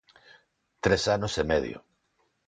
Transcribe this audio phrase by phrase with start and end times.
[0.83, 1.77] Tres anos e medio.